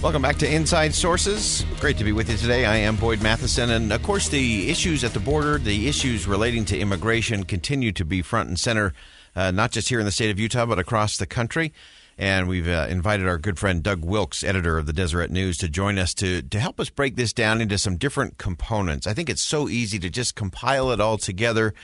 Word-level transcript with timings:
Welcome 0.00 0.22
back 0.22 0.36
to 0.36 0.48
Inside 0.48 0.94
Sources. 0.94 1.64
Great 1.80 1.98
to 1.98 2.04
be 2.04 2.12
with 2.12 2.30
you 2.30 2.36
today. 2.36 2.64
I 2.64 2.76
am 2.76 2.94
Boyd 2.94 3.20
Matheson. 3.20 3.70
And 3.70 3.92
of 3.92 4.00
course, 4.04 4.28
the 4.28 4.70
issues 4.70 5.02
at 5.02 5.12
the 5.12 5.18
border, 5.18 5.58
the 5.58 5.88
issues 5.88 6.24
relating 6.24 6.64
to 6.66 6.78
immigration 6.78 7.42
continue 7.42 7.90
to 7.90 8.04
be 8.04 8.22
front 8.22 8.48
and 8.48 8.56
center, 8.56 8.94
uh, 9.34 9.50
not 9.50 9.72
just 9.72 9.88
here 9.88 9.98
in 9.98 10.04
the 10.04 10.12
state 10.12 10.30
of 10.30 10.38
Utah, 10.38 10.66
but 10.66 10.78
across 10.78 11.16
the 11.16 11.26
country. 11.26 11.72
And 12.18 12.48
we've 12.48 12.66
uh, 12.66 12.88
invited 12.90 13.28
our 13.28 13.38
good 13.38 13.60
friend 13.60 13.80
Doug 13.80 14.04
Wilks, 14.04 14.42
editor 14.42 14.76
of 14.76 14.86
the 14.86 14.92
Deseret 14.92 15.30
News, 15.30 15.56
to 15.58 15.68
join 15.68 15.98
us 15.98 16.12
to, 16.14 16.42
to 16.42 16.58
help 16.58 16.80
us 16.80 16.90
break 16.90 17.14
this 17.14 17.32
down 17.32 17.60
into 17.60 17.78
some 17.78 17.96
different 17.96 18.38
components. 18.38 19.06
I 19.06 19.14
think 19.14 19.30
it's 19.30 19.40
so 19.40 19.68
easy 19.68 20.00
to 20.00 20.10
just 20.10 20.34
compile 20.34 20.90
it 20.90 21.00
all 21.00 21.16
together. 21.16 21.74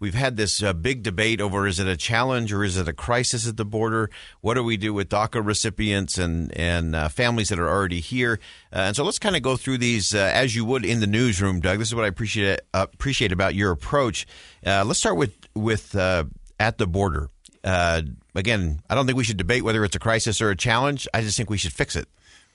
We've 0.00 0.14
had 0.14 0.36
this 0.36 0.64
uh, 0.64 0.72
big 0.72 1.04
debate 1.04 1.40
over 1.40 1.68
is 1.68 1.78
it 1.78 1.86
a 1.86 1.96
challenge 1.96 2.52
or 2.52 2.64
is 2.64 2.76
it 2.76 2.88
a 2.88 2.92
crisis 2.92 3.46
at 3.46 3.56
the 3.56 3.64
border? 3.64 4.10
What 4.40 4.54
do 4.54 4.64
we 4.64 4.76
do 4.76 4.92
with 4.92 5.08
DACA 5.08 5.46
recipients 5.46 6.18
and, 6.18 6.50
and 6.58 6.96
uh, 6.96 7.08
families 7.08 7.50
that 7.50 7.60
are 7.60 7.68
already 7.68 8.00
here? 8.00 8.40
Uh, 8.72 8.80
and 8.80 8.96
so 8.96 9.04
let's 9.04 9.20
kind 9.20 9.36
of 9.36 9.42
go 9.42 9.56
through 9.56 9.78
these 9.78 10.12
uh, 10.12 10.30
as 10.34 10.56
you 10.56 10.64
would 10.64 10.84
in 10.84 10.98
the 10.98 11.06
newsroom, 11.06 11.60
Doug. 11.60 11.78
This 11.78 11.88
is 11.88 11.94
what 11.94 12.04
I 12.04 12.08
appreciate, 12.08 12.60
appreciate 12.74 13.30
about 13.30 13.54
your 13.54 13.70
approach. 13.70 14.26
Uh, 14.66 14.84
let's 14.84 14.98
start 14.98 15.16
with, 15.16 15.36
with 15.54 15.94
at 15.94 16.78
the 16.78 16.86
border. 16.88 17.30
Uh, 17.64 18.02
again, 18.34 18.80
I 18.90 18.94
don't 18.94 19.06
think 19.06 19.16
we 19.16 19.24
should 19.24 19.38
debate 19.38 19.64
whether 19.64 19.84
it's 19.84 19.96
a 19.96 20.00
crisis 20.00 20.40
or 20.40 20.50
a 20.50 20.56
challenge. 20.56 21.08
I 21.14 21.22
just 21.22 21.36
think 21.36 21.48
we 21.48 21.56
should 21.56 21.72
fix 21.72 21.96
it. 21.96 22.06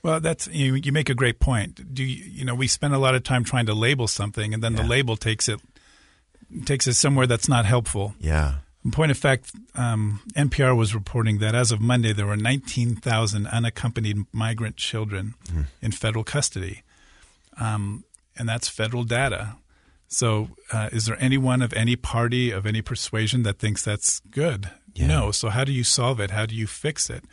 Well, 0.04 0.20
that's 0.20 0.48
you, 0.48 0.76
you 0.76 0.92
make 0.92 1.10
a 1.10 1.16
great 1.16 1.40
point. 1.40 1.94
Do 1.94 2.04
you, 2.04 2.24
you 2.24 2.46
know 2.46 2.56
we 2.56 2.68
spend 2.68 2.94
a 2.94 3.00
lot 3.00 3.16
of 3.16 3.24
time 3.24 3.44
trying 3.44 3.66
to 3.66 3.74
label 3.74 4.08
something, 4.08 4.54
and 4.54 4.64
then 4.64 4.76
yeah. 4.76 4.84
the 4.84 4.88
label 4.88 5.18
takes 5.18 5.50
it 5.50 5.60
takes 6.66 6.88
us 6.88 6.98
somewhere 6.98 7.28
that's 7.28 7.50
not 7.50 7.66
helpful. 7.66 8.14
Yeah. 8.20 8.56
In 8.86 8.92
point 8.92 9.12
of 9.12 9.18
fact, 9.18 9.52
um, 9.76 10.22
NPR 10.38 10.76
was 10.76 10.96
reporting 10.96 11.40
that 11.40 11.54
as 11.54 11.72
of 11.72 11.82
Monday, 11.82 12.14
there 12.14 12.26
were 12.26 12.38
19,000 12.38 13.46
unaccompanied 13.48 14.26
migrant 14.32 14.78
children 14.78 15.36
mm. 15.48 15.66
in 15.82 15.92
federal 15.92 16.24
custody, 16.24 16.84
um, 17.60 18.06
and 18.38 18.48
that's 18.48 18.70
federal 18.70 19.04
data. 19.04 19.58
So, 20.08 20.50
uh, 20.72 20.90
is 20.92 21.06
there 21.06 21.18
anyone 21.20 21.62
of 21.62 21.74
any 21.74 21.96
party, 21.96 22.52
of 22.52 22.66
any 22.66 22.82
persuasion 22.82 23.44
that 23.44 23.60
thinks 23.60 23.84
that's 23.84 24.22
good? 24.32 24.72
Yeah. 25.00 25.08
No. 25.08 25.32
So, 25.32 25.50
how 25.50 25.64
do 25.64 25.72
you 25.72 25.84
solve 25.84 26.20
it? 26.20 26.32
How 26.32 26.46
do 26.46 26.56
you 26.56 26.68
fix 26.68 27.10
it? 27.10 27.24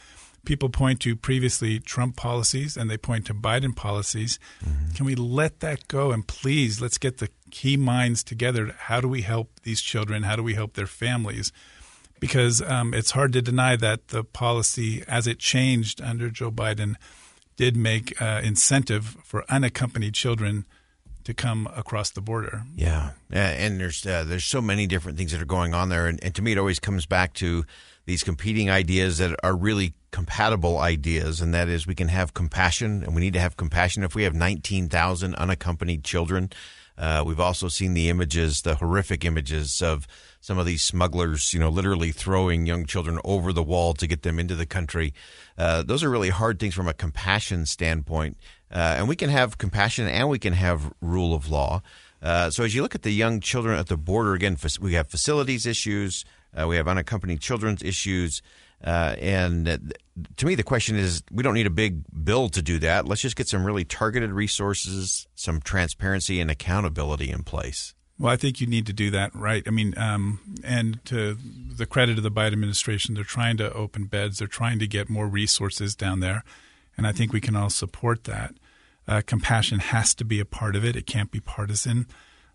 People 0.44 0.68
point 0.68 1.00
to 1.00 1.16
previously 1.16 1.80
Trump 1.80 2.14
policies 2.16 2.76
and 2.76 2.88
they 2.88 2.96
point 2.96 3.26
to 3.26 3.34
Biden 3.34 3.74
policies. 3.74 4.38
Mm-hmm. 4.64 4.92
Can 4.94 5.06
we 5.06 5.16
let 5.16 5.58
that 5.60 5.88
go? 5.88 6.12
And 6.12 6.26
please, 6.26 6.80
let's 6.80 6.98
get 6.98 7.18
the 7.18 7.30
key 7.50 7.76
minds 7.76 8.22
together. 8.22 8.72
How 8.78 9.00
do 9.00 9.08
we 9.08 9.22
help 9.22 9.50
these 9.64 9.80
children? 9.80 10.22
How 10.22 10.36
do 10.36 10.44
we 10.44 10.54
help 10.54 10.74
their 10.74 10.86
families? 10.86 11.50
Because 12.20 12.62
um, 12.62 12.94
it's 12.94 13.10
hard 13.10 13.32
to 13.32 13.42
deny 13.42 13.74
that 13.74 14.08
the 14.08 14.22
policy, 14.22 15.02
as 15.08 15.26
it 15.26 15.40
changed 15.40 16.00
under 16.00 16.30
Joe 16.30 16.52
Biden, 16.52 16.94
did 17.56 17.76
make 17.76 18.20
uh, 18.22 18.40
incentive 18.44 19.16
for 19.24 19.44
unaccompanied 19.48 20.14
children 20.14 20.64
to 21.26 21.34
come 21.34 21.68
across 21.74 22.10
the 22.10 22.20
border. 22.20 22.62
Yeah, 23.30 23.48
and 23.48 23.80
there's 23.80 24.06
uh, 24.06 24.22
there's 24.24 24.44
so 24.44 24.62
many 24.62 24.86
different 24.86 25.18
things 25.18 25.32
that 25.32 25.42
are 25.42 25.44
going 25.44 25.74
on 25.74 25.88
there, 25.88 26.06
and, 26.06 26.22
and, 26.22 26.32
to 26.36 26.40
me, 26.40 26.52
it 26.52 26.58
always 26.58 26.78
comes 26.78 27.04
back 27.04 27.34
to 27.34 27.64
these 28.04 28.22
competing 28.22 28.70
ideas 28.70 29.18
that 29.18 29.34
are 29.42 29.56
really 29.56 29.94
compatible 30.12 30.78
ideas, 30.78 31.40
and 31.40 31.52
that 31.52 31.68
is 31.68 31.84
we 31.84 31.96
can 31.96 32.06
have 32.08 32.32
compassion, 32.32 33.02
and 33.02 33.12
we 33.12 33.20
need 33.20 33.32
to 33.32 33.40
have 33.40 33.56
compassion. 33.56 34.04
If 34.04 34.14
we 34.14 34.22
have 34.22 34.34
19,000 34.34 35.34
unaccompanied 35.34 36.04
children, 36.04 36.50
uh, 36.96 37.24
we've 37.26 37.40
also 37.40 37.66
seen 37.66 37.94
the 37.94 38.08
images, 38.08 38.62
the 38.62 38.76
horrific 38.76 39.24
images 39.24 39.82
of 39.82 40.06
some 40.40 40.58
of 40.58 40.66
these 40.66 40.82
smugglers, 40.82 41.52
you 41.52 41.58
know, 41.58 41.68
literally 41.68 42.12
throwing 42.12 42.66
young 42.66 42.86
children 42.86 43.18
over 43.24 43.52
the 43.52 43.64
wall 43.64 43.94
to 43.94 44.06
get 44.06 44.22
them 44.22 44.38
into 44.38 44.54
the 44.54 44.64
country. 44.64 45.12
Uh, 45.58 45.82
those 45.82 46.04
are 46.04 46.10
really 46.10 46.30
hard 46.30 46.60
things 46.60 46.74
from 46.74 46.86
a 46.86 46.94
compassion 46.94 47.66
standpoint. 47.66 48.36
Uh, 48.70 48.96
and 48.98 49.08
we 49.08 49.16
can 49.16 49.30
have 49.30 49.58
compassion 49.58 50.08
and 50.08 50.28
we 50.28 50.38
can 50.38 50.52
have 50.52 50.92
rule 51.00 51.34
of 51.34 51.48
law. 51.48 51.82
Uh, 52.22 52.50
so 52.50 52.64
as 52.64 52.74
you 52.74 52.82
look 52.82 52.94
at 52.94 53.02
the 53.02 53.12
young 53.12 53.40
children 53.40 53.78
at 53.78 53.86
the 53.86 53.96
border, 53.96 54.34
again, 54.34 54.56
we 54.80 54.94
have 54.94 55.08
facilities 55.08 55.66
issues, 55.66 56.24
uh, 56.58 56.66
we 56.66 56.76
have 56.76 56.88
unaccompanied 56.88 57.40
children's 57.40 57.82
issues. 57.82 58.42
Uh, 58.84 59.14
and 59.20 59.94
to 60.36 60.46
me, 60.46 60.54
the 60.54 60.62
question 60.62 60.96
is 60.96 61.22
we 61.30 61.42
don't 61.42 61.54
need 61.54 61.66
a 61.66 61.70
big 61.70 62.02
bill 62.24 62.48
to 62.48 62.62
do 62.62 62.78
that. 62.78 63.06
Let's 63.06 63.22
just 63.22 63.36
get 63.36 63.48
some 63.48 63.64
really 63.64 63.84
targeted 63.84 64.32
resources, 64.32 65.26
some 65.34 65.60
transparency 65.60 66.40
and 66.40 66.50
accountability 66.50 67.30
in 67.30 67.42
place. 67.42 67.94
Well, 68.18 68.32
I 68.32 68.36
think 68.36 68.60
you 68.60 68.66
need 68.66 68.86
to 68.86 68.94
do 68.94 69.10
that 69.10 69.34
right. 69.34 69.62
I 69.66 69.70
mean, 69.70 69.96
um, 69.98 70.58
and 70.64 71.04
to 71.06 71.34
the 71.34 71.84
credit 71.84 72.16
of 72.16 72.22
the 72.22 72.30
Biden 72.30 72.54
administration, 72.54 73.14
they're 73.14 73.24
trying 73.24 73.58
to 73.58 73.72
open 73.72 74.04
beds, 74.04 74.38
they're 74.38 74.48
trying 74.48 74.78
to 74.78 74.86
get 74.86 75.10
more 75.10 75.26
resources 75.26 75.94
down 75.94 76.20
there 76.20 76.42
and 76.96 77.06
I 77.06 77.12
think 77.12 77.32
we 77.32 77.40
can 77.40 77.56
all 77.56 77.70
support 77.70 78.24
that. 78.24 78.54
Uh, 79.08 79.22
compassion 79.24 79.78
has 79.78 80.14
to 80.14 80.24
be 80.24 80.40
a 80.40 80.44
part 80.44 80.74
of 80.74 80.84
it. 80.84 80.96
It 80.96 81.06
can't 81.06 81.30
be 81.30 81.40
partisan. 81.40 82.06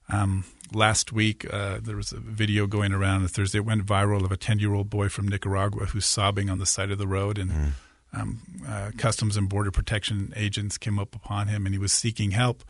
Um, 0.09 0.43
last 0.73 1.13
week, 1.13 1.45
uh, 1.51 1.79
there 1.81 1.95
was 1.95 2.11
a 2.11 2.19
video 2.19 2.67
going 2.67 2.91
around 2.91 3.21
on 3.21 3.27
Thursday. 3.27 3.59
It 3.59 3.65
went 3.65 3.85
viral 3.85 4.25
of 4.25 4.31
a 4.31 4.37
10 4.37 4.59
year 4.59 4.73
old 4.73 4.89
boy 4.89 5.09
from 5.09 5.27
Nicaragua 5.27 5.85
who's 5.87 6.05
sobbing 6.05 6.49
on 6.49 6.59
the 6.59 6.65
side 6.65 6.91
of 6.91 6.97
the 6.97 7.07
road. 7.07 7.37
And 7.37 7.51
mm. 7.51 7.71
um, 8.13 8.41
uh, 8.67 8.91
Customs 8.97 9.37
and 9.37 9.47
Border 9.47 9.71
Protection 9.71 10.33
agents 10.35 10.77
came 10.77 10.99
up 10.99 11.15
upon 11.15 11.47
him 11.47 11.65
and 11.65 11.73
he 11.73 11.79
was 11.79 11.93
seeking 11.93 12.31
help. 12.31 12.63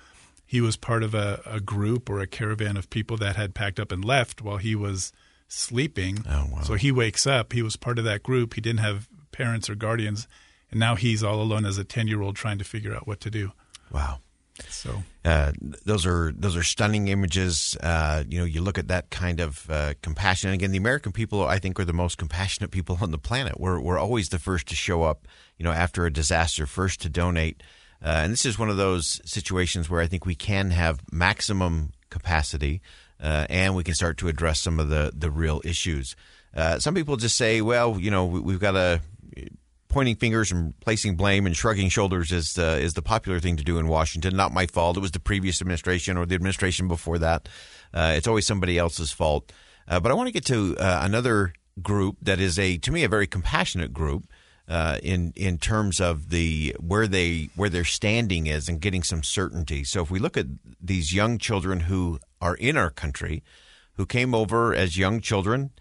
He 0.45 0.61
was 0.61 0.75
part 0.75 1.01
of 1.01 1.15
a, 1.15 1.41
a 1.45 1.59
group 1.59 2.09
or 2.09 2.19
a 2.19 2.27
caravan 2.27 2.77
of 2.77 2.89
people 2.89 3.17
that 3.17 3.37
had 3.37 3.55
packed 3.55 3.79
up 3.79 3.91
and 3.91 4.03
left 4.03 4.41
while 4.41 4.57
he 4.57 4.75
was 4.75 5.13
sleeping. 5.47 6.23
Oh, 6.29 6.47
wow. 6.51 6.61
So 6.61 6.73
he 6.75 6.91
wakes 6.91 7.25
up. 7.25 7.53
He 7.53 7.61
was 7.61 7.77
part 7.77 7.97
of 7.97 8.05
that 8.05 8.21
group. 8.21 8.53
He 8.53 8.61
didn't 8.61 8.81
have 8.81 9.07
parents 9.31 9.69
or 9.69 9.75
guardians 9.75 10.27
and 10.71 10.79
now 10.79 10.95
he's 10.95 11.23
all 11.23 11.41
alone 11.41 11.65
as 11.65 11.77
a 11.77 11.83
10 11.83 12.07
year 12.07 12.21
old 12.21 12.35
trying 12.35 12.57
to 12.57 12.63
figure 12.63 12.95
out 12.95 13.07
what 13.07 13.19
to 13.19 13.29
do 13.29 13.51
wow 13.91 14.19
so 14.69 15.03
uh, 15.23 15.51
those 15.85 16.05
are 16.05 16.33
those 16.35 16.55
are 16.55 16.63
stunning 16.63 17.07
images. 17.07 17.77
Uh, 17.81 18.23
you 18.27 18.39
know, 18.39 18.45
you 18.45 18.61
look 18.61 18.77
at 18.77 18.87
that 18.87 19.09
kind 19.09 19.39
of 19.39 19.69
uh, 19.69 19.93
compassion. 20.01 20.49
And 20.49 20.55
again, 20.55 20.71
the 20.71 20.77
American 20.77 21.11
people, 21.11 21.45
I 21.45 21.59
think, 21.59 21.79
are 21.79 21.85
the 21.85 21.93
most 21.93 22.17
compassionate 22.17 22.71
people 22.71 22.97
on 23.01 23.11
the 23.11 23.17
planet. 23.17 23.59
We're 23.59 23.79
we're 23.79 23.99
always 23.99 24.29
the 24.29 24.39
first 24.39 24.67
to 24.67 24.75
show 24.75 25.03
up. 25.03 25.27
You 25.57 25.63
know, 25.63 25.71
after 25.71 26.05
a 26.05 26.11
disaster, 26.11 26.65
first 26.65 27.01
to 27.01 27.09
donate. 27.09 27.61
Uh, 28.03 28.21
and 28.23 28.33
this 28.33 28.45
is 28.45 28.57
one 28.57 28.69
of 28.69 28.77
those 28.77 29.21
situations 29.25 29.87
where 29.87 30.01
I 30.01 30.07
think 30.07 30.25
we 30.25 30.33
can 30.33 30.71
have 30.71 31.01
maximum 31.11 31.93
capacity, 32.09 32.81
uh, 33.21 33.45
and 33.47 33.75
we 33.75 33.83
can 33.83 33.93
start 33.93 34.17
to 34.17 34.27
address 34.27 34.59
some 34.59 34.79
of 34.79 34.89
the 34.89 35.11
the 35.15 35.29
real 35.29 35.61
issues. 35.63 36.15
Uh, 36.55 36.79
some 36.79 36.95
people 36.95 37.15
just 37.15 37.37
say, 37.37 37.61
well, 37.61 37.97
you 37.97 38.11
know, 38.11 38.25
we, 38.25 38.53
have 38.53 38.61
got 38.61 38.71
to 38.71 39.01
pointing 39.91 40.15
fingers 40.15 40.51
and 40.51 40.77
placing 40.79 41.15
blame 41.15 41.45
and 41.45 41.55
shrugging 41.55 41.89
shoulders 41.89 42.31
is 42.31 42.53
the, 42.53 42.79
is 42.79 42.93
the 42.93 43.01
popular 43.01 43.39
thing 43.39 43.57
to 43.57 43.63
do 43.63 43.77
in 43.77 43.87
Washington. 43.87 44.35
Not 44.35 44.53
my 44.53 44.65
fault. 44.65 44.97
It 44.97 45.01
was 45.01 45.11
the 45.11 45.19
previous 45.19 45.61
administration 45.61 46.17
or 46.17 46.25
the 46.25 46.33
administration 46.35 46.87
before 46.87 47.19
that. 47.19 47.49
Uh, 47.93 48.13
it's 48.15 48.27
always 48.27 48.47
somebody 48.47 48.77
else's 48.77 49.11
fault. 49.11 49.51
Uh, 49.87 49.99
but 49.99 50.09
I 50.11 50.15
want 50.15 50.27
to 50.27 50.33
get 50.33 50.45
to 50.45 50.77
uh, 50.77 51.01
another 51.03 51.53
group 51.81 52.17
that 52.21 52.39
is 52.39 52.57
a 52.57 52.77
to 52.77 52.91
me 52.91 53.03
a 53.03 53.09
very 53.09 53.27
compassionate 53.27 53.93
group. 53.93 54.25
Uh, 54.67 54.99
in 55.03 55.33
in 55.35 55.57
terms 55.57 55.99
of 55.99 56.29
the 56.29 56.73
where 56.79 57.07
they 57.07 57.49
where 57.55 57.67
their 57.67 57.83
standing 57.83 58.47
is 58.47 58.69
and 58.69 58.79
getting 58.79 59.03
some 59.03 59.21
certainty. 59.21 59.83
So 59.83 60.01
if 60.01 60.09
we 60.09 60.19
look 60.19 60.37
at 60.37 60.45
these 60.79 61.13
young 61.13 61.39
children 61.39 61.81
who 61.81 62.19
are 62.39 62.55
in 62.55 62.77
our 62.77 62.89
country, 62.89 63.43
who 63.95 64.05
came 64.05 64.33
over 64.33 64.73
as 64.73 64.97
young 64.97 65.19
children 65.19 65.71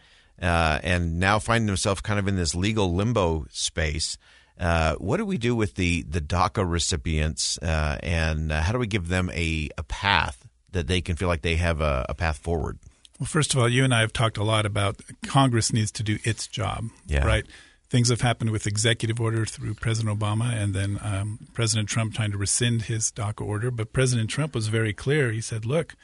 uh, 0.41 0.81
and 0.83 1.19
now 1.19 1.39
finding 1.39 1.67
themselves 1.67 2.01
kind 2.01 2.19
of 2.19 2.27
in 2.27 2.37
this 2.37 2.55
legal 2.55 2.95
limbo 2.95 3.47
space. 3.51 4.17
Uh, 4.59 4.95
what 4.97 5.17
do 5.17 5.25
we 5.25 5.39
do 5.39 5.57
with 5.57 5.75
the 5.77 6.03
the 6.03 6.21
DACA 6.21 6.71
recipients, 6.71 7.59
uh, 7.59 7.97
and 8.03 8.53
uh, 8.53 8.61
how 8.61 8.73
do 8.73 8.79
we 8.79 8.87
give 8.87 9.09
them 9.09 9.31
a, 9.33 9.71
a 9.79 9.83
path 9.83 10.47
that 10.73 10.87
they 10.87 11.01
can 11.01 11.17
feel 11.17 11.29
like 11.29 11.41
they 11.41 11.57
have 11.57 11.81
a, 11.81 12.05
a, 12.11 12.15
path 12.15 12.37
forward? 12.37 12.79
Well, 13.19 13.27
first 13.27 13.55
of 13.55 13.61
all, 13.61 13.69
you 13.69 13.85
and 13.85 13.95
I 13.95 14.01
have 14.01 14.13
talked 14.13 14.37
a 14.37 14.45
lot 14.45 14.67
about 14.67 15.01
Congress 15.27 15.73
needs 15.73 15.91
to 15.93 16.03
do 16.03 16.19
its 16.25 16.47
job, 16.47 16.85
yeah. 17.07 17.27
right? 17.27 17.47
Things 17.89 18.11
have 18.11 18.21
happened 18.21 18.51
with 18.51 18.67
executive 18.67 19.19
order 19.19 19.47
through 19.47 19.75
President 19.75 20.19
Obama, 20.19 20.53
and 20.53 20.75
then 20.75 20.99
um, 21.03 21.39
President 21.55 21.89
Trump 21.89 22.15
trying 22.15 22.31
to 22.31 22.39
rescind 22.39 22.83
his 22.83 23.11
DACA 23.11 23.45
order. 23.45 23.71
But 23.71 23.95
President 23.95 24.29
Trump 24.29 24.55
was 24.55 24.69
very 24.69 24.93
clear. 24.93 25.33
He 25.33 25.41
said, 25.41 25.65
"Look." 25.65 25.97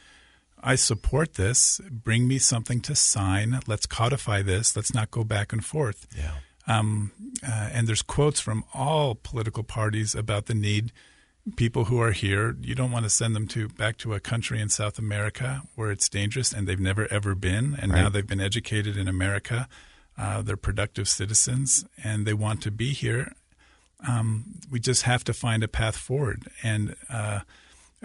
I 0.63 0.75
support 0.75 1.35
this. 1.35 1.81
Bring 1.91 2.27
me 2.27 2.39
something 2.39 2.81
to 2.83 2.95
sign. 2.95 3.61
Let's 3.67 3.87
codify 3.87 4.43
this. 4.43 4.75
Let's 4.75 4.95
not 4.95 5.11
go 5.11 5.25
back 5.25 5.53
and 5.53 5.65
forth. 5.65 6.07
Yeah. 6.17 6.33
Um, 6.67 7.13
uh, 7.47 7.71
and 7.73 7.87
there's 7.87 8.03
quotes 8.03 8.41
from 8.41 8.65
all 8.75 9.15
political 9.15 9.63
parties 9.63 10.15
about 10.15 10.47
the 10.47 10.55
need. 10.55 10.93
People 11.55 11.85
who 11.85 12.01
are 12.01 12.11
here, 12.11 12.57
you 12.61 12.75
don't 12.75 12.91
want 12.91 13.05
to 13.05 13.11
send 13.11 13.37
them 13.37 13.47
to 13.49 13.69
back 13.69 13.99
to 13.99 14.15
a 14.15 14.21
country 14.21 14.61
in 14.61 14.69
South 14.69 14.99
America 14.99 15.63
where 15.77 15.93
it's 15.93 16.09
dangerous 16.09 16.53
and 16.53 16.67
they've 16.67 16.81
never 16.81 17.07
ever 17.13 17.37
been, 17.37 17.77
and 17.81 17.93
right. 17.93 18.03
now 18.03 18.09
they've 18.09 18.27
been 18.27 18.41
educated 18.41 18.97
in 18.97 19.07
America. 19.07 19.69
Uh, 20.19 20.43
they're 20.43 20.57
productive 20.57 21.09
citizens 21.09 21.85
and 22.03 22.27
they 22.27 22.35
want 22.35 22.63
to 22.63 22.73
be 22.73 22.93
here. 22.93 23.33
Um, 24.09 24.57
we 24.71 24.81
just 24.81 25.03
have 25.03 25.23
to 25.25 25.33
find 25.33 25.63
a 25.63 25.69
path 25.69 25.97
forward, 25.97 26.49
and 26.65 26.97
uh, 27.09 27.41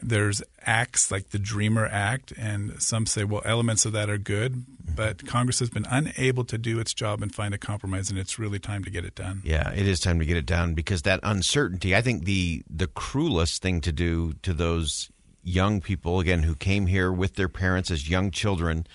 there's 0.02 0.42
acts 0.66 1.12
like 1.12 1.30
the 1.30 1.40
Dreamer 1.40 1.86
Act, 1.86 2.32
and 2.38 2.82
some 2.82 3.06
say, 3.06 3.24
well, 3.24 3.42
elements 3.46 3.86
of 3.86 3.92
that 3.94 4.10
are 4.10 4.18
good, 4.18 4.66
but 4.96 5.26
Congress 5.26 5.60
has 5.60 5.70
been 5.70 5.86
unable 5.90 6.44
to 6.46 6.58
do 6.58 6.80
its 6.80 6.94
job 6.94 7.22
and 7.22 7.34
find 7.34 7.54
a 7.54 7.58
compromise, 7.58 8.10
and 8.10 8.18
it's 8.18 8.40
really 8.40 8.60
time 8.60 8.84
to 8.84 8.90
get 8.90 9.04
it 9.04 9.16
done. 9.16 9.42
Yeah, 9.44 9.72
it 9.72 9.88
is 9.88 10.00
time 10.00 10.20
to 10.20 10.26
get 10.26 10.38
it 10.38 10.46
done 10.46 10.74
because 10.74 11.02
that 11.04 11.20
uncertainty. 11.24 11.96
I 11.96 12.02
think 12.02 12.26
the 12.26 12.64
the 12.70 12.88
cruelest 12.88 13.62
thing 13.62 13.82
to 13.82 13.92
do 13.92 14.34
to 14.44 14.54
those 14.54 15.10
young 15.44 15.82
people 15.82 16.20
again 16.20 16.44
who 16.44 16.56
came 16.56 16.88
here 16.88 17.12
with 17.12 17.36
their 17.36 17.50
parents 17.50 17.92
as 17.92 18.10
young 18.10 18.32
children 18.32 18.86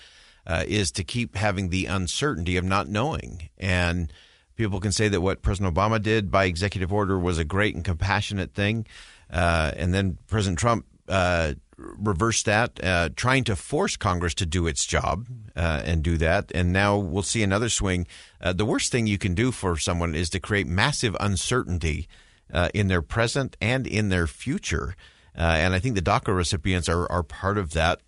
uh, 0.45 0.63
is 0.67 0.91
to 0.91 1.03
keep 1.03 1.35
having 1.35 1.69
the 1.69 1.85
uncertainty 1.85 2.57
of 2.57 2.63
not 2.63 2.87
knowing 2.87 3.49
and. 3.57 4.11
People 4.55 4.79
can 4.79 4.91
say 4.91 5.07
that 5.07 5.21
what 5.21 5.43
President 5.43 5.75
Obama 5.75 6.01
did 6.01 6.31
by 6.31 6.45
executive 6.45 6.91
order 6.91 7.19
was 7.19 7.37
a 7.37 7.43
great 7.43 7.75
and 7.75 7.85
compassionate 7.85 8.55
thing. 8.55 8.87
Uh, 9.31 9.71
and 9.75 9.93
then 9.93 10.17
President 10.27 10.59
Trump 10.59 10.85
uh, 11.07 11.53
reversed 11.77 12.45
that, 12.45 12.83
uh, 12.83 13.09
trying 13.15 13.43
to 13.45 13.55
force 13.55 13.95
Congress 13.95 14.33
to 14.35 14.45
do 14.45 14.67
its 14.67 14.85
job 14.85 15.27
uh, 15.55 15.81
and 15.85 16.03
do 16.03 16.17
that. 16.17 16.51
And 16.55 16.73
now 16.73 16.97
we'll 16.97 17.23
see 17.23 17.43
another 17.43 17.69
swing. 17.69 18.07
Uh, 18.41 18.53
the 18.53 18.65
worst 18.65 18.91
thing 18.91 19.07
you 19.07 19.17
can 19.17 19.35
do 19.35 19.51
for 19.51 19.77
someone 19.77 20.15
is 20.15 20.29
to 20.31 20.39
create 20.39 20.67
massive 20.67 21.15
uncertainty 21.19 22.07
uh, 22.51 22.69
in 22.73 22.87
their 22.87 23.01
present 23.01 23.57
and 23.61 23.85
in 23.85 24.09
their 24.09 24.27
future. 24.27 24.95
and 25.35 25.73
I 25.75 25.79
think 25.79 25.95
the 25.95 26.01
DACA 26.01 26.35
recipients 26.35 26.89
are, 26.89 27.11
are 27.11 27.23
part 27.23 27.57
of 27.57 27.71
that 27.71 28.01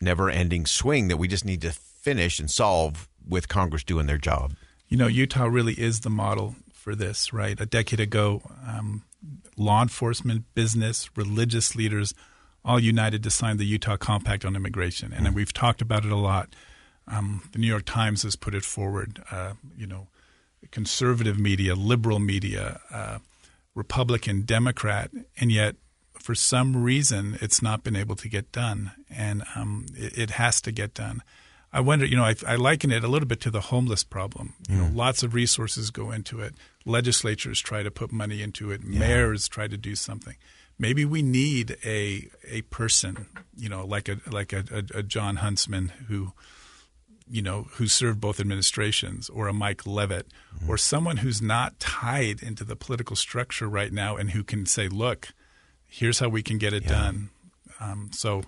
never 0.00 0.28
ending 0.28 0.66
swing 0.66 1.08
that 1.08 1.16
we 1.16 1.28
just 1.28 1.44
need 1.44 1.62
to 1.62 1.70
finish 1.72 2.38
and 2.38 2.50
solve 2.50 3.08
with 3.26 3.48
Congress 3.48 3.84
doing 3.84 4.06
their 4.06 4.18
job. 4.18 4.54
You 4.88 4.96
know, 4.96 5.06
Utah 5.06 5.46
really 5.46 5.74
is 5.74 6.00
the 6.00 6.10
model 6.10 6.56
for 6.72 6.94
this, 6.94 7.32
right? 7.32 7.58
A 7.60 7.66
decade 7.66 8.00
ago, 8.00 8.42
um, 8.66 9.04
law 9.56 9.82
enforcement, 9.82 10.44
business, 10.54 11.10
religious 11.16 11.74
leaders 11.74 12.14
all 12.64 12.78
united 12.78 13.22
to 13.24 13.30
sign 13.30 13.56
the 13.56 13.64
Utah 13.64 13.96
Compact 13.96 14.44
on 14.44 14.54
Immigration. 14.54 15.12
And 15.12 15.34
we've 15.34 15.52
talked 15.52 15.82
about 15.82 16.04
it 16.04 16.12
a 16.12 16.16
lot. 16.16 16.54
Um, 17.08 17.42
the 17.52 17.58
New 17.58 17.66
York 17.66 17.84
Times 17.84 18.22
has 18.22 18.36
put 18.36 18.54
it 18.54 18.64
forward. 18.64 19.22
Uh, 19.30 19.54
you 19.76 19.86
know, 19.86 20.06
conservative 20.70 21.38
media, 21.38 21.74
liberal 21.74 22.20
media, 22.20 22.80
uh, 22.92 23.18
Republican, 23.74 24.42
Democrat, 24.42 25.10
and 25.36 25.50
yet 25.50 25.76
for 26.14 26.34
some 26.36 26.82
reason 26.82 27.36
it's 27.40 27.60
not 27.60 27.82
been 27.82 27.96
able 27.96 28.14
to 28.16 28.28
get 28.28 28.52
done. 28.52 28.92
And 29.10 29.42
um, 29.56 29.86
it, 29.94 30.16
it, 30.16 30.30
has 30.30 30.60
to 30.60 30.70
get 30.70 30.94
done. 30.94 31.22
I 31.72 31.80
wonder, 31.80 32.04
you 32.04 32.16
know, 32.16 32.24
I, 32.24 32.34
I, 32.46 32.56
liken 32.56 32.92
it 32.92 33.02
a 33.02 33.08
little 33.08 33.26
bit 33.26 33.40
to 33.42 33.50
the 33.50 33.62
homeless 33.62 34.04
problem. 34.04 34.54
You 34.68 34.76
know, 34.76 34.90
lots 34.92 35.22
of 35.22 35.32
resources 35.32 35.90
go 35.90 36.10
into 36.10 36.40
it. 36.40 36.54
Legislatures 36.84 37.60
try 37.60 37.82
to 37.82 37.90
put 37.90 38.12
money 38.12 38.42
into 38.42 38.70
it. 38.70 38.82
Yeah. 38.86 38.98
Mayors 38.98 39.48
try 39.48 39.68
to 39.68 39.76
do 39.78 39.94
something. 39.96 40.36
Maybe 40.78 41.04
we 41.06 41.22
need 41.22 41.76
a 41.84 42.28
a 42.48 42.62
person, 42.62 43.26
you 43.56 43.68
know, 43.70 43.86
like 43.86 44.08
a 44.08 44.18
like 44.30 44.52
a, 44.52 44.64
a, 44.70 44.98
a 44.98 45.02
Jon 45.02 45.36
Huntsman 45.36 45.92
who, 46.08 46.32
you 47.30 47.40
know, 47.40 47.68
who 47.72 47.86
served 47.86 48.20
both 48.20 48.38
administrations, 48.40 49.28
or 49.30 49.48
a 49.48 49.52
Mike 49.52 49.86
Leavitt, 49.86 50.26
Mm-hmm. 50.56 50.70
or 50.70 50.76
someone 50.76 51.18
who's 51.18 51.40
not 51.40 51.78
tied 51.80 52.42
into 52.42 52.64
the 52.64 52.76
political 52.76 53.16
structure 53.16 53.68
right 53.68 53.92
now, 53.92 54.16
and 54.16 54.30
who 54.32 54.42
can 54.44 54.66
say, 54.66 54.88
"Look, 54.88 55.28
here's 55.86 56.18
how 56.18 56.28
we 56.28 56.42
can 56.42 56.58
get 56.58 56.72
it 56.74 56.82
Yeah. 56.82 56.88
done." 56.90 57.30
Um, 57.80 58.10
so. 58.12 58.42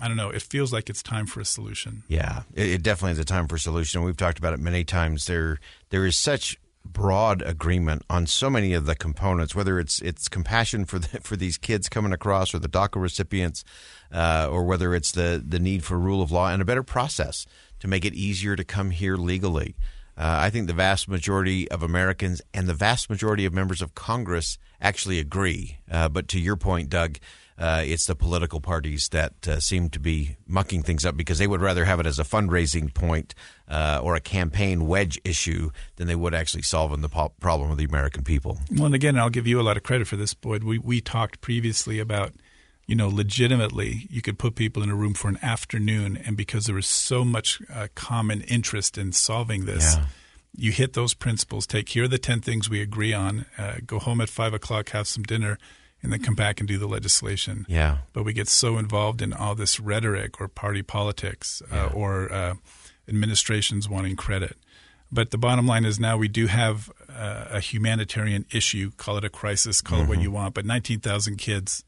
I 0.00 0.08
don't 0.08 0.16
know. 0.16 0.30
It 0.30 0.42
feels 0.42 0.72
like 0.72 0.90
it's 0.90 1.02
time 1.02 1.26
for 1.26 1.40
a 1.40 1.44
solution. 1.44 2.02
Yeah, 2.08 2.42
it, 2.54 2.68
it 2.68 2.82
definitely 2.82 3.12
is 3.12 3.18
a 3.18 3.24
time 3.24 3.48
for 3.48 3.56
a 3.56 3.58
solution. 3.58 4.02
We've 4.02 4.16
talked 4.16 4.38
about 4.38 4.52
it 4.52 4.60
many 4.60 4.84
times. 4.84 5.26
There, 5.26 5.58
there 5.90 6.04
is 6.04 6.16
such 6.16 6.58
broad 6.84 7.42
agreement 7.42 8.02
on 8.08 8.26
so 8.26 8.48
many 8.48 8.72
of 8.72 8.86
the 8.86 8.94
components. 8.94 9.54
Whether 9.54 9.78
it's 9.78 10.00
it's 10.00 10.28
compassion 10.28 10.84
for 10.84 10.98
the, 10.98 11.20
for 11.20 11.36
these 11.36 11.58
kids 11.58 11.88
coming 11.88 12.12
across, 12.12 12.54
or 12.54 12.58
the 12.58 12.68
DACA 12.68 13.00
recipients, 13.00 13.64
uh, 14.12 14.48
or 14.50 14.64
whether 14.64 14.94
it's 14.94 15.12
the 15.12 15.42
the 15.44 15.58
need 15.58 15.84
for 15.84 15.98
rule 15.98 16.22
of 16.22 16.30
law 16.30 16.48
and 16.48 16.62
a 16.62 16.66
better 16.66 16.82
process 16.82 17.46
to 17.80 17.88
make 17.88 18.04
it 18.04 18.14
easier 18.14 18.56
to 18.56 18.64
come 18.64 18.90
here 18.90 19.16
legally. 19.16 19.76
Uh, 20.18 20.38
I 20.40 20.50
think 20.50 20.66
the 20.66 20.72
vast 20.72 21.08
majority 21.08 21.70
of 21.70 21.82
Americans 21.82 22.40
and 22.54 22.66
the 22.66 22.74
vast 22.74 23.10
majority 23.10 23.44
of 23.44 23.52
members 23.52 23.82
of 23.82 23.94
Congress 23.94 24.56
actually 24.80 25.18
agree. 25.18 25.78
Uh, 25.90 26.08
but 26.08 26.26
to 26.28 26.40
your 26.40 26.56
point, 26.56 26.88
Doug, 26.88 27.18
uh, 27.58 27.82
it's 27.84 28.06
the 28.06 28.14
political 28.14 28.60
parties 28.60 29.08
that 29.12 29.48
uh, 29.48 29.58
seem 29.60 29.88
to 29.90 29.98
be 29.98 30.36
mucking 30.46 30.82
things 30.82 31.06
up 31.06 31.16
because 31.16 31.38
they 31.38 31.46
would 31.46 31.60
rather 31.62 31.84
have 31.86 31.98
it 32.00 32.06
as 32.06 32.18
a 32.18 32.24
fundraising 32.24 32.92
point 32.92 33.34
uh, 33.68 33.98
or 34.02 34.14
a 34.14 34.20
campaign 34.20 34.86
wedge 34.86 35.18
issue 35.24 35.70
than 35.96 36.06
they 36.06 36.14
would 36.14 36.34
actually 36.34 36.62
solving 36.62 37.00
the 37.00 37.08
po- 37.08 37.32
problem 37.40 37.70
of 37.70 37.78
the 37.78 37.84
American 37.84 38.22
people. 38.24 38.58
Well, 38.72 38.86
and 38.86 38.94
again, 38.94 39.18
I'll 39.18 39.30
give 39.30 39.46
you 39.46 39.60
a 39.60 39.62
lot 39.62 39.76
of 39.76 39.82
credit 39.82 40.06
for 40.06 40.16
this, 40.16 40.34
Boyd. 40.34 40.64
We 40.64 40.78
we 40.78 41.00
talked 41.00 41.40
previously 41.40 41.98
about, 41.98 42.32
you 42.86 42.94
know, 42.94 43.08
legitimately 43.08 44.06
you 44.10 44.20
could 44.22 44.38
put 44.38 44.54
people 44.54 44.82
in 44.82 44.90
a 44.90 44.94
room 44.94 45.14
for 45.14 45.28
an 45.28 45.38
afternoon, 45.42 46.16
and 46.16 46.36
because 46.36 46.66
there 46.66 46.74
was 46.74 46.86
so 46.86 47.24
much 47.24 47.60
uh, 47.72 47.88
common 47.94 48.42
interest 48.42 48.98
in 48.98 49.12
solving 49.12 49.64
this, 49.64 49.94
Yeah. 49.96 50.04
you 50.56 50.72
hit 50.72 50.92
those 50.92 51.14
principles. 51.14 51.66
Take 51.66 51.88
here 51.88 52.04
are 52.04 52.08
the 52.08 52.18
ten 52.18 52.40
things 52.40 52.68
we 52.68 52.80
agree 52.82 53.12
on. 53.14 53.46
Uh, 53.58 53.76
go 53.86 53.98
home 53.98 54.20
at 54.20 54.28
five 54.28 54.52
o'clock, 54.54 54.90
have 54.90 55.08
some 55.08 55.22
dinner, 55.22 55.58
and 56.02 56.12
then 56.12 56.20
come 56.20 56.34
back 56.34 56.60
and 56.60 56.68
do 56.68 56.78
the 56.78 56.86
legislation. 56.86 57.66
Yeah. 57.68 57.98
But 58.12 58.24
we 58.24 58.32
get 58.32 58.48
so 58.48 58.78
involved 58.78 59.22
in 59.22 59.32
all 59.32 59.54
this 59.54 59.80
rhetoric 59.80 60.40
or 60.40 60.48
party 60.48 60.82
politics 60.82 61.62
uh, 61.72 61.86
or 61.92 62.32
uh, 62.32 62.54
administrations 63.08 63.88
wanting 63.88 64.16
credit. 64.16 64.56
But 65.10 65.30
the 65.30 65.38
bottom 65.38 65.66
line 65.66 65.84
is 65.84 66.00
now 66.00 66.16
we 66.16 66.28
do 66.28 66.46
have 66.48 66.90
uh, 67.08 67.46
a 67.50 67.60
humanitarian 67.60 68.44
issue. 68.52 68.90
Call 68.96 69.16
it 69.16 69.24
a 69.24 69.28
crisis, 69.30 69.80
call 69.80 70.02
it 70.02 70.08
what 70.08 70.20
you 70.20 70.30
want. 70.30 70.54
But 70.54 70.64
19,000 70.66 71.36
kids 71.36 71.84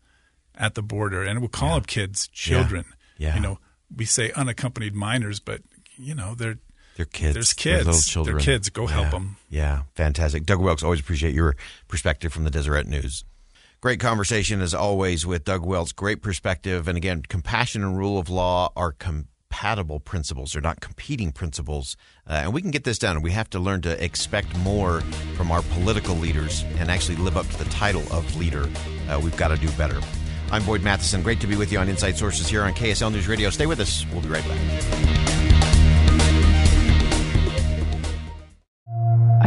at 0.55 0.75
the 0.75 0.83
border, 0.83 1.23
and 1.23 1.41
we'll 1.41 1.49
call 1.49 1.75
them 1.75 1.85
kids, 1.85 2.29
children. 2.29 2.85
Yeah. 3.17 3.35
You 3.35 3.41
know, 3.41 3.59
we 3.95 4.05
say 4.05 4.31
unaccompanied 4.33 4.95
minors, 4.95 5.41
but 5.41 5.63
you 5.97 6.15
know 6.15 6.35
they're 6.37 6.59
They're 6.97 7.07
kids. 7.07 7.35
There's 7.35 7.55
They're 7.55 7.79
kids. 7.85 8.17
little 8.17 8.25
They're 8.25 8.39
kids. 8.39 8.71
Go 8.71 8.87
help 8.87 9.11
them. 9.11 9.37
Yeah, 9.51 9.83
fantastic. 9.95 10.47
Doug 10.47 10.61
Wilks, 10.61 10.83
always 10.85 11.01
appreciate 11.01 11.35
your 11.35 11.57
perspective 11.89 12.33
from 12.33 12.45
the 12.45 12.51
Deseret 12.51 12.87
News. 12.87 13.25
Great 13.81 14.01
conversation 14.01 14.61
as 14.61 14.75
always 14.75 15.25
with 15.25 15.45
Doug 15.45 15.65
Wells. 15.65 15.93
Great 15.93 16.21
perspective. 16.21 16.89
And 16.89 16.97
again, 16.97 17.23
compassion 17.23 17.85
and 17.85 17.97
rule 17.97 18.19
of 18.19 18.29
law 18.29 18.73
are 18.75 18.91
compatible 18.91 20.01
principles. 20.01 20.53
They're 20.53 20.61
not 20.61 20.81
competing 20.81 21.31
principles. 21.31 21.97
Uh, 22.29 22.41
and 22.43 22.53
we 22.53 22.61
can 22.61 22.73
get 22.73 22.83
this 22.83 22.99
done. 22.99 23.23
We 23.23 23.31
have 23.31 23.49
to 23.51 23.61
learn 23.61 23.83
to 23.83 24.05
expect 24.05 24.57
more 24.59 25.03
from 25.37 25.53
our 25.53 25.63
political 25.63 26.17
leaders 26.17 26.65
and 26.79 26.91
actually 26.91 27.19
live 27.19 27.37
up 27.37 27.47
to 27.47 27.57
the 27.57 27.71
title 27.71 28.03
of 28.13 28.35
leader. 28.35 28.69
Uh, 29.09 29.21
we've 29.23 29.37
got 29.37 29.49
to 29.49 29.57
do 29.57 29.71
better. 29.73 30.01
I'm 30.51 30.65
Boyd 30.65 30.83
Matheson. 30.83 31.23
Great 31.23 31.39
to 31.43 31.47
be 31.47 31.55
with 31.55 31.71
you 31.71 31.79
on 31.79 31.89
Inside 31.89 32.19
Sources 32.19 32.49
here 32.49 32.65
on 32.65 32.75
KSL 32.75 33.13
News 33.13 33.29
Radio. 33.29 33.49
Stay 33.49 33.67
with 33.67 33.79
us. 33.79 34.05
We'll 34.11 34.23
be 34.23 34.29
right 34.29 34.45
back. 34.49 35.38